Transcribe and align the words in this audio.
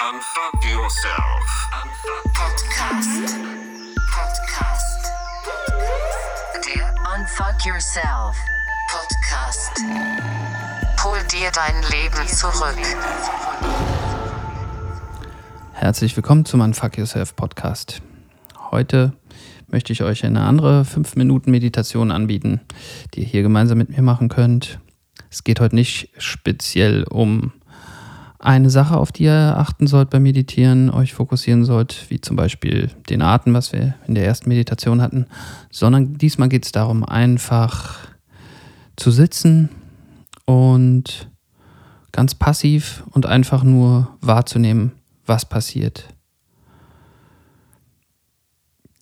Unfuck 0.00 0.64
yourself. 0.64 1.70
Podcast. 2.32 3.36
Podcast. 4.12 5.12
Der 6.54 6.94
Unfuck 7.16 7.66
Yourself 7.66 8.36
Podcast. 8.92 9.72
Hol 11.02 11.18
dir 11.32 11.50
dein 11.52 11.82
Leben 11.90 12.28
zurück. 12.28 12.78
Herzlich 15.72 16.16
willkommen 16.16 16.44
zum 16.44 16.60
Unfuck 16.60 16.96
Yourself 16.96 17.34
Podcast. 17.34 18.00
Heute 18.70 19.14
möchte 19.66 19.92
ich 19.92 20.04
euch 20.04 20.24
eine 20.24 20.42
andere 20.42 20.82
5-Minuten-Meditation 20.82 22.12
anbieten, 22.12 22.60
die 23.14 23.22
ihr 23.22 23.26
hier 23.26 23.42
gemeinsam 23.42 23.78
mit 23.78 23.88
mir 23.88 24.02
machen 24.02 24.28
könnt. 24.28 24.78
Es 25.28 25.42
geht 25.42 25.58
heute 25.58 25.74
nicht 25.74 26.10
speziell 26.18 27.02
um 27.02 27.52
eine 28.38 28.70
Sache, 28.70 28.96
auf 28.96 29.10
die 29.10 29.24
ihr 29.24 29.54
achten 29.56 29.86
sollt 29.86 30.10
beim 30.10 30.22
Meditieren, 30.22 30.90
euch 30.90 31.12
fokussieren 31.12 31.64
sollt, 31.64 32.06
wie 32.08 32.20
zum 32.20 32.36
Beispiel 32.36 32.90
den 33.10 33.20
Atem, 33.20 33.54
was 33.54 33.72
wir 33.72 33.94
in 34.06 34.14
der 34.14 34.24
ersten 34.24 34.48
Meditation 34.48 35.02
hatten, 35.02 35.26
sondern 35.70 36.14
diesmal 36.14 36.48
geht 36.48 36.64
es 36.64 36.72
darum, 36.72 37.04
einfach 37.04 37.98
zu 38.96 39.10
sitzen 39.10 39.70
und 40.44 41.28
ganz 42.12 42.34
passiv 42.34 43.04
und 43.10 43.26
einfach 43.26 43.64
nur 43.64 44.16
wahrzunehmen, 44.20 44.92
was 45.26 45.44
passiert. 45.44 46.08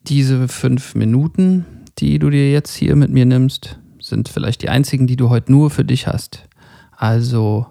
Diese 0.06 0.48
fünf 0.48 0.95
Minuten, 0.95 1.66
die 1.98 2.18
du 2.18 2.30
dir 2.30 2.50
jetzt 2.50 2.74
hier 2.74 2.96
mit 2.96 3.10
mir 3.10 3.26
nimmst, 3.26 3.78
sind 4.00 4.28
vielleicht 4.28 4.62
die 4.62 4.68
einzigen, 4.68 5.06
die 5.06 5.16
du 5.16 5.28
heute 5.28 5.52
nur 5.52 5.70
für 5.70 5.84
dich 5.84 6.06
hast. 6.06 6.48
Also 6.96 7.66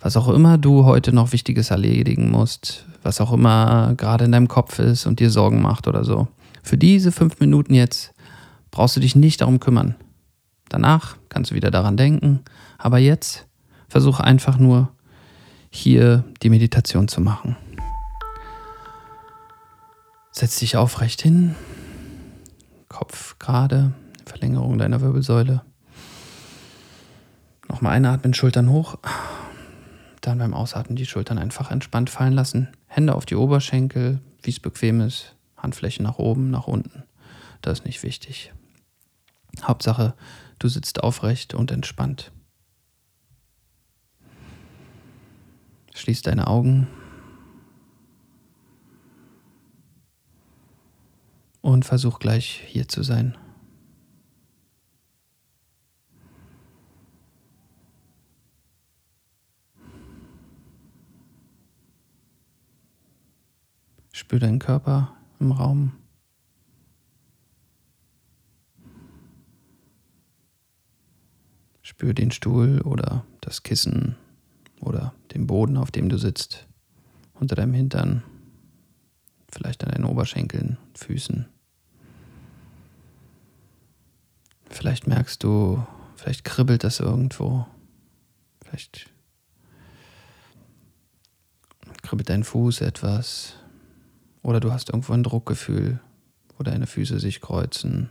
was 0.00 0.16
auch 0.16 0.28
immer 0.28 0.58
du 0.58 0.84
heute 0.84 1.12
noch 1.12 1.32
Wichtiges 1.32 1.70
erledigen 1.70 2.30
musst, 2.30 2.86
was 3.02 3.20
auch 3.20 3.32
immer 3.32 3.94
gerade 3.96 4.24
in 4.24 4.32
deinem 4.32 4.48
Kopf 4.48 4.78
ist 4.78 5.06
und 5.06 5.20
dir 5.20 5.30
Sorgen 5.30 5.60
macht 5.60 5.88
oder 5.88 6.04
so. 6.04 6.28
Für 6.62 6.78
diese 6.78 7.12
fünf 7.12 7.40
Minuten 7.40 7.74
jetzt 7.74 8.12
brauchst 8.70 8.96
du 8.96 9.00
dich 9.00 9.16
nicht 9.16 9.40
darum 9.40 9.60
kümmern. 9.60 9.94
Danach 10.68 11.16
kannst 11.28 11.50
du 11.50 11.54
wieder 11.54 11.70
daran 11.70 11.96
denken, 11.96 12.40
aber 12.76 12.98
jetzt 12.98 13.46
versuch 13.88 14.20
einfach 14.20 14.58
nur 14.58 14.90
hier 15.70 16.24
die 16.42 16.50
Meditation 16.50 17.08
zu 17.08 17.20
machen. 17.20 17.56
Setz 20.30 20.58
dich 20.58 20.76
aufrecht 20.76 21.22
hin, 21.22 21.54
Kopf 22.88 23.38
gerade, 23.38 23.92
Verlängerung 24.24 24.78
deiner 24.78 25.00
Wirbelsäule. 25.00 25.62
Nochmal 27.68 27.94
einatmen, 27.94 28.34
Schultern 28.34 28.70
hoch. 28.70 28.96
Dann 30.28 30.36
beim 30.36 30.52
Ausatmen 30.52 30.94
die 30.94 31.06
Schultern 31.06 31.38
einfach 31.38 31.70
entspannt 31.70 32.10
fallen 32.10 32.34
lassen. 32.34 32.68
Hände 32.86 33.14
auf 33.14 33.24
die 33.24 33.34
Oberschenkel, 33.34 34.20
wie 34.42 34.50
es 34.50 34.60
bequem 34.60 35.00
ist. 35.00 35.34
Handflächen 35.56 36.02
nach 36.02 36.18
oben, 36.18 36.50
nach 36.50 36.66
unten. 36.66 37.04
Das 37.62 37.78
ist 37.78 37.86
nicht 37.86 38.02
wichtig. 38.02 38.52
Hauptsache, 39.62 40.12
du 40.58 40.68
sitzt 40.68 41.02
aufrecht 41.02 41.54
und 41.54 41.70
entspannt. 41.70 42.30
Schließ 45.94 46.20
deine 46.20 46.46
Augen. 46.46 46.88
Und 51.62 51.86
versuch 51.86 52.18
gleich 52.18 52.64
hier 52.66 52.86
zu 52.86 53.02
sein. 53.02 53.38
Spür 64.28 64.40
deinen 64.40 64.58
Körper 64.58 65.16
im 65.40 65.52
Raum. 65.52 65.92
Spür 71.80 72.12
den 72.12 72.30
Stuhl 72.30 72.82
oder 72.82 73.24
das 73.40 73.62
Kissen 73.62 74.16
oder 74.82 75.14
den 75.32 75.46
Boden, 75.46 75.78
auf 75.78 75.90
dem 75.90 76.10
du 76.10 76.18
sitzt, 76.18 76.66
unter 77.32 77.56
deinem 77.56 77.72
Hintern, 77.72 78.22
vielleicht 79.50 79.82
an 79.82 79.92
deinen 79.92 80.04
Oberschenkeln, 80.04 80.76
Füßen. 80.92 81.46
Vielleicht 84.68 85.06
merkst 85.06 85.42
du, 85.42 85.86
vielleicht 86.16 86.44
kribbelt 86.44 86.84
das 86.84 87.00
irgendwo. 87.00 87.66
Vielleicht 88.62 89.08
kribbelt 92.02 92.28
dein 92.28 92.44
Fuß 92.44 92.82
etwas. 92.82 93.54
Oder 94.42 94.60
du 94.60 94.72
hast 94.72 94.90
irgendwo 94.90 95.12
ein 95.12 95.22
Druckgefühl, 95.22 96.00
wo 96.56 96.62
deine 96.62 96.86
Füße 96.86 97.18
sich 97.18 97.40
kreuzen. 97.40 98.10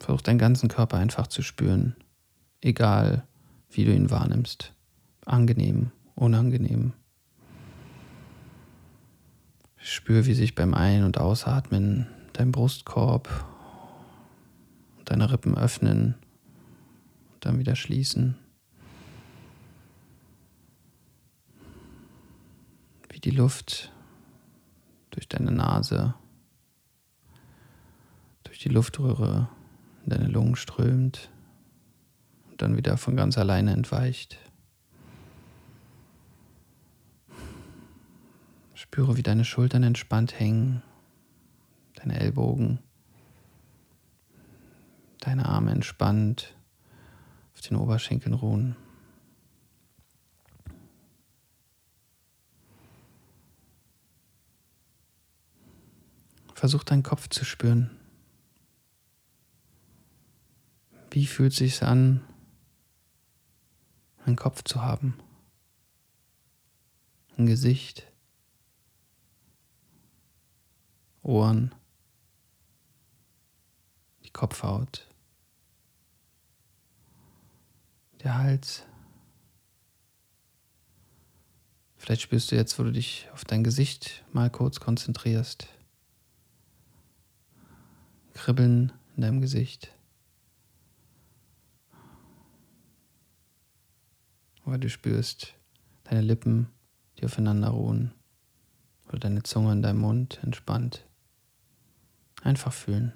Versuch 0.00 0.22
deinen 0.22 0.38
ganzen 0.38 0.68
Körper 0.68 0.98
einfach 0.98 1.26
zu 1.26 1.42
spüren, 1.42 1.96
egal 2.60 3.26
wie 3.70 3.84
du 3.84 3.94
ihn 3.94 4.10
wahrnimmst. 4.10 4.74
Angenehm, 5.24 5.92
unangenehm. 6.14 6.92
Spür, 9.76 10.26
wie 10.26 10.34
sich 10.34 10.54
beim 10.54 10.74
Ein- 10.74 11.04
und 11.04 11.18
Ausatmen 11.18 12.06
dein 12.32 12.52
Brustkorb 12.52 13.28
und 14.98 15.10
deine 15.10 15.30
Rippen 15.30 15.56
öffnen 15.56 16.14
und 17.34 17.44
dann 17.44 17.58
wieder 17.58 17.76
schließen. 17.76 18.36
Die 23.24 23.30
Luft 23.30 23.92
durch 25.10 25.28
deine 25.28 25.52
Nase, 25.52 26.14
durch 28.44 28.58
die 28.58 28.68
Luftröhre 28.68 29.48
in 30.04 30.10
deine 30.10 30.26
Lungen 30.26 30.56
strömt 30.56 31.30
und 32.50 32.60
dann 32.60 32.76
wieder 32.76 32.96
von 32.96 33.16
ganz 33.16 33.38
alleine 33.38 33.72
entweicht. 33.72 34.38
Spüre, 38.74 39.16
wie 39.16 39.22
deine 39.22 39.44
Schultern 39.44 39.84
entspannt 39.84 40.38
hängen, 40.38 40.82
deine 41.94 42.18
Ellbogen, 42.18 42.80
deine 45.20 45.46
Arme 45.46 45.70
entspannt 45.70 46.56
auf 47.54 47.60
den 47.60 47.76
Oberschenkeln 47.76 48.34
ruhen. 48.34 48.76
Versuch 56.62 56.84
deinen 56.84 57.02
Kopf 57.02 57.28
zu 57.28 57.44
spüren. 57.44 57.90
Wie 61.10 61.26
fühlt 61.26 61.50
es 61.50 61.58
sich 61.58 61.82
an, 61.82 62.22
einen 64.24 64.36
Kopf 64.36 64.62
zu 64.62 64.80
haben? 64.80 65.18
Ein 67.36 67.46
Gesicht, 67.46 68.06
Ohren, 71.24 71.74
die 74.24 74.30
Kopfhaut, 74.30 75.08
der 78.22 78.38
Hals. 78.38 78.84
Vielleicht 81.96 82.22
spürst 82.22 82.52
du 82.52 82.54
jetzt, 82.54 82.78
wo 82.78 82.84
du 82.84 82.92
dich 82.92 83.28
auf 83.32 83.44
dein 83.44 83.64
Gesicht 83.64 84.24
mal 84.32 84.48
kurz 84.48 84.78
konzentrierst. 84.78 85.66
Kribbeln 88.34 88.92
in 89.16 89.22
deinem 89.22 89.40
Gesicht. 89.40 89.94
Oder 94.64 94.78
du 94.78 94.88
spürst 94.88 95.54
deine 96.04 96.20
Lippen, 96.20 96.68
die 97.18 97.24
aufeinander 97.24 97.68
ruhen. 97.68 98.12
Oder 99.08 99.18
deine 99.18 99.42
Zunge 99.42 99.72
in 99.72 99.82
deinem 99.82 100.00
Mund 100.00 100.40
entspannt. 100.42 101.06
Einfach 102.42 102.72
fühlen. 102.72 103.12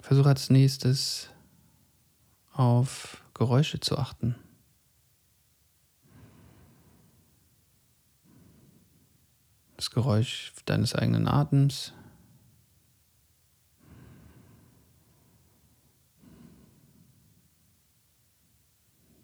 Versuche 0.00 0.28
als 0.28 0.50
nächstes 0.50 1.33
auf 2.54 3.22
Geräusche 3.34 3.80
zu 3.80 3.98
achten. 3.98 4.36
Das 9.76 9.90
Geräusch 9.90 10.52
deines 10.64 10.94
eigenen 10.94 11.26
Atems. 11.26 11.92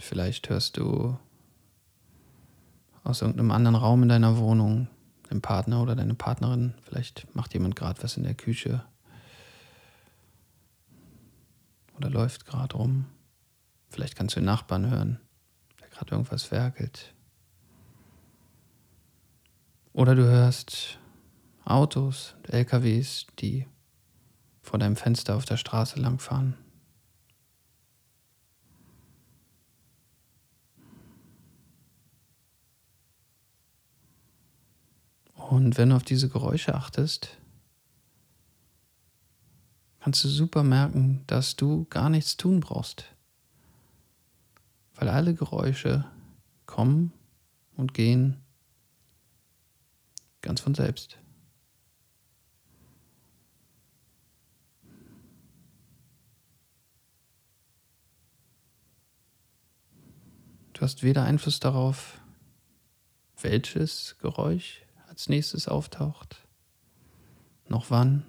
Vielleicht 0.00 0.48
hörst 0.50 0.76
du 0.76 1.16
aus 3.04 3.22
irgendeinem 3.22 3.52
anderen 3.52 3.76
Raum 3.76 4.02
in 4.02 4.08
deiner 4.08 4.38
Wohnung 4.38 4.88
dein 5.28 5.40
Partner 5.40 5.80
oder 5.80 5.94
deine 5.94 6.14
Partnerin. 6.14 6.74
Vielleicht 6.82 7.32
macht 7.36 7.54
jemand 7.54 7.76
gerade 7.76 8.02
was 8.02 8.16
in 8.16 8.24
der 8.24 8.34
Küche 8.34 8.84
oder 11.96 12.10
läuft 12.10 12.44
gerade 12.44 12.76
rum. 12.76 13.06
Vielleicht 13.90 14.16
kannst 14.16 14.36
du 14.36 14.40
den 14.40 14.46
Nachbarn 14.46 14.88
hören, 14.88 15.20
der 15.80 15.88
gerade 15.88 16.12
irgendwas 16.12 16.50
werkelt. 16.50 17.12
Oder 19.92 20.14
du 20.14 20.22
hörst 20.22 20.98
Autos, 21.64 22.36
LKWs, 22.48 23.26
die 23.40 23.66
vor 24.62 24.78
deinem 24.78 24.96
Fenster 24.96 25.34
auf 25.36 25.44
der 25.44 25.56
Straße 25.56 25.98
langfahren. 25.98 26.56
Und 35.34 35.76
wenn 35.78 35.90
du 35.90 35.96
auf 35.96 36.04
diese 36.04 36.28
Geräusche 36.28 36.76
achtest, 36.76 37.36
kannst 39.98 40.22
du 40.22 40.28
super 40.28 40.62
merken, 40.62 41.24
dass 41.26 41.56
du 41.56 41.86
gar 41.90 42.08
nichts 42.08 42.36
tun 42.36 42.60
brauchst. 42.60 43.12
Weil 45.00 45.08
alle 45.08 45.32
Geräusche 45.32 46.04
kommen 46.66 47.14
und 47.74 47.94
gehen 47.94 48.36
ganz 50.42 50.60
von 50.60 50.74
selbst. 50.74 51.18
Du 60.74 60.82
hast 60.82 61.02
weder 61.02 61.24
Einfluss 61.24 61.60
darauf, 61.60 62.20
welches 63.40 64.18
Geräusch 64.18 64.82
als 65.08 65.30
nächstes 65.30 65.66
auftaucht, 65.66 66.46
noch 67.68 67.88
wann, 67.88 68.26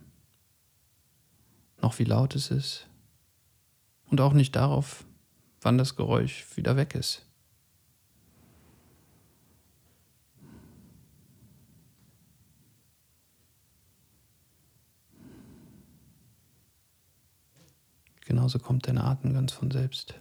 noch 1.82 2.00
wie 2.00 2.06
laut 2.06 2.34
es 2.34 2.50
ist 2.50 2.88
und 4.06 4.22
auch 4.22 4.32
nicht 4.32 4.56
darauf, 4.56 5.06
wann 5.62 5.78
das 5.78 5.96
Geräusch 5.96 6.46
wieder 6.56 6.76
weg 6.76 6.96
ist. 6.96 7.26
Genauso 18.26 18.60
kommt 18.60 18.88
dein 18.88 18.98
Atem 18.98 19.34
ganz 19.34 19.52
von 19.52 19.72
selbst. 19.72 20.16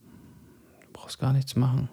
Du 0.00 0.92
brauchst 0.92 1.18
gar 1.18 1.32
nichts 1.32 1.56
machen. 1.56 1.88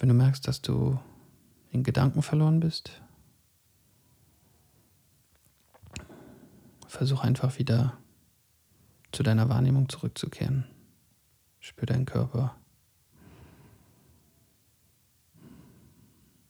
Wenn 0.00 0.08
du 0.08 0.14
merkst, 0.14 0.48
dass 0.48 0.62
du 0.62 0.98
in 1.70 1.84
Gedanken 1.84 2.22
verloren 2.22 2.58
bist, 2.58 3.02
versuch 6.88 7.22
einfach 7.22 7.58
wieder 7.58 7.98
zu 9.12 9.22
deiner 9.22 9.50
Wahrnehmung 9.50 9.90
zurückzukehren. 9.90 10.64
Spür 11.58 11.84
deinen 11.84 12.06
Körper. 12.06 12.56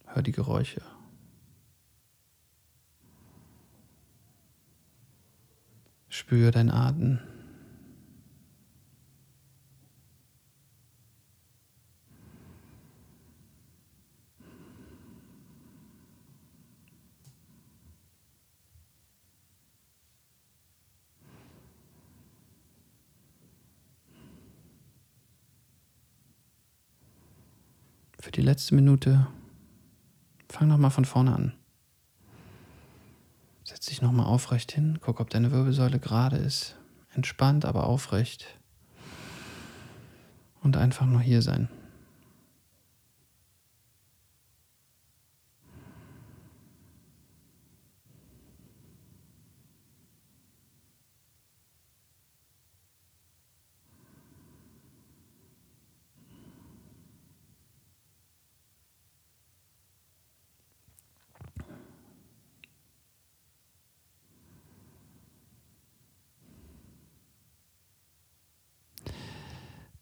Hör 0.07 0.23
die 0.23 0.31
Geräusche. 0.31 0.83
Spür 6.09 6.53
deinen 6.53 6.71
Atem. 6.71 7.19
Für 28.21 28.31
die 28.31 28.43
letzte 28.43 28.75
Minute 28.75 29.27
fang 30.51 30.69
nochmal 30.69 30.91
von 30.91 31.07
vorne 31.07 31.35
an. 31.35 31.55
Setz 33.65 33.87
dich 33.87 34.03
nochmal 34.03 34.27
aufrecht 34.27 34.73
hin, 34.73 34.99
guck, 35.01 35.21
ob 35.21 35.31
deine 35.31 35.53
Wirbelsäule 35.53 35.99
gerade 35.99 36.37
ist. 36.37 36.77
Entspannt, 37.15 37.65
aber 37.65 37.87
aufrecht. 37.87 38.47
Und 40.61 40.77
einfach 40.77 41.07
nur 41.07 41.23
hier 41.23 41.41
sein. 41.41 41.71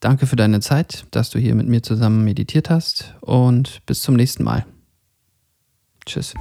Danke 0.01 0.27
für 0.27 0.37
deine 0.37 0.61
Zeit, 0.61 1.07
dass 1.11 1.31
du 1.31 1.39
hier 1.39 1.55
mit 1.55 1.67
mir 1.67 1.83
zusammen 1.83 2.25
meditiert 2.25 2.71
hast 2.71 3.17
und 3.21 3.85
bis 3.87 4.03
zum 4.03 4.15
nächsten 4.15 4.45
Mal. 4.45 4.65
Tschüss. 6.07 6.35